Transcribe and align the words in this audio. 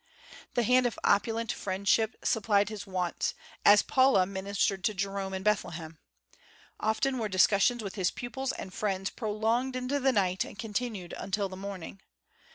The 0.55 0.63
hand 0.63 0.87
of 0.87 0.97
opulent 1.03 1.51
friendship 1.51 2.15
supplied 2.23 2.69
his 2.69 2.87
wants, 2.87 3.35
as 3.63 3.83
Paula 3.83 4.25
ministered 4.25 4.83
to 4.85 4.95
Jerome 4.95 5.31
in 5.35 5.43
Bethlehem. 5.43 5.99
Often 6.79 7.19
were 7.19 7.29
discussions 7.29 7.83
with 7.83 7.93
his 7.93 8.09
pupils 8.09 8.51
and 8.51 8.73
friends 8.73 9.11
prolonged 9.11 9.75
into 9.75 9.99
the 9.99 10.11
night 10.11 10.43
and 10.43 10.57
continued 10.57 11.13
until 11.15 11.49
the 11.49 11.55
morning. 11.55 12.01